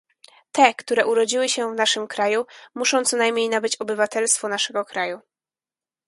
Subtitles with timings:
[0.51, 5.19] Te które urodziły się w naszym kraju muszą co najmniej nabyć obywatelstwo naszego kraju